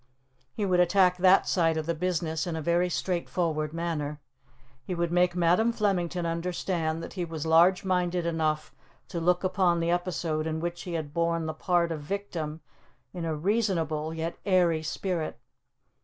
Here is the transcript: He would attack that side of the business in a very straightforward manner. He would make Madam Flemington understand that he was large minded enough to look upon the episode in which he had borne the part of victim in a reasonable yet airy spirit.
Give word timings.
He 0.55 0.65
would 0.65 0.79
attack 0.79 1.17
that 1.17 1.47
side 1.47 1.77
of 1.77 1.85
the 1.85 1.93
business 1.93 2.47
in 2.47 2.55
a 2.55 2.59
very 2.63 2.89
straightforward 2.89 3.71
manner. 3.71 4.19
He 4.83 4.95
would 4.95 5.11
make 5.11 5.35
Madam 5.35 5.71
Flemington 5.71 6.25
understand 6.25 7.03
that 7.03 7.13
he 7.13 7.23
was 7.23 7.45
large 7.45 7.85
minded 7.85 8.25
enough 8.25 8.73
to 9.09 9.19
look 9.19 9.43
upon 9.43 9.79
the 9.79 9.91
episode 9.91 10.47
in 10.47 10.59
which 10.59 10.81
he 10.81 10.93
had 10.93 11.13
borne 11.13 11.45
the 11.45 11.53
part 11.53 11.91
of 11.91 12.01
victim 12.01 12.61
in 13.13 13.25
a 13.25 13.35
reasonable 13.35 14.11
yet 14.11 14.39
airy 14.43 14.81
spirit. 14.81 15.39